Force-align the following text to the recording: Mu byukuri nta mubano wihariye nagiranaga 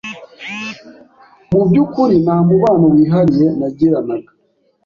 Mu 1.51 1.61
byukuri 1.67 2.15
nta 2.25 2.37
mubano 2.47 2.85
wihariye 2.93 3.47
nagiranaga 3.59 4.31